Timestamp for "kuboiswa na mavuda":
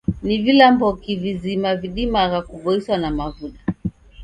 2.41-3.59